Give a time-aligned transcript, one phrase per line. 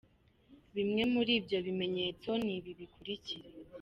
[0.75, 3.47] Bimwe muri ibyo bimenyetso ni ibi bikurikira:.